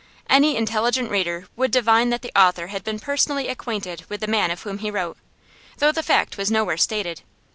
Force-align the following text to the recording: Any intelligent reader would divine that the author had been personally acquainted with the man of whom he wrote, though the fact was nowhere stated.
Any 0.27 0.57
intelligent 0.57 1.11
reader 1.11 1.45
would 1.55 1.69
divine 1.69 2.09
that 2.09 2.23
the 2.23 2.31
author 2.35 2.69
had 2.73 2.83
been 2.83 2.97
personally 2.99 3.47
acquainted 3.47 4.03
with 4.09 4.21
the 4.21 4.25
man 4.25 4.49
of 4.49 4.63
whom 4.63 4.79
he 4.79 4.89
wrote, 4.89 5.15
though 5.77 5.91
the 5.91 6.01
fact 6.01 6.37
was 6.37 6.49
nowhere 6.49 6.75
stated. 6.77 7.21